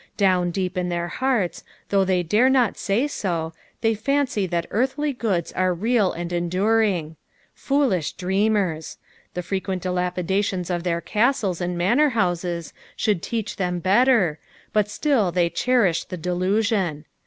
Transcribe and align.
D6wn 0.17 0.51
deep 0.51 0.77
in 0.79 0.89
their 0.89 1.09
hearts, 1.09 1.63
though 1.89 2.03
they 2.03 2.23
dare 2.23 2.49
not 2.49 2.75
say 2.75 3.05
so, 3.05 3.53
they 3.81 3.93
fancy 3.93 4.47
that 4.47 4.65
earthly 4.71 5.13
goods 5.13 5.51
are 5.51 5.75
real 5.75 6.11
and 6.11 6.33
enduring. 6.33 7.17
Foolish 7.53 8.13
dreamers 8.13 8.97
1 8.97 9.29
The 9.35 9.43
frequent 9.43 9.83
dilapidations 9.83 10.71
of 10.73 10.81
their 10.81 11.01
castles 11.01 11.61
and 11.61 11.77
manor 11.77 12.09
houses 12.17 12.73
should 12.95 13.21
teach 13.21 13.57
them 13.57 13.77
better, 13.77 14.39
bnt 14.73 14.87
still 14.87 15.31
they 15.31 15.51
cherish 15.51 16.03
the 16.05 16.17
delusion. 16.17 17.05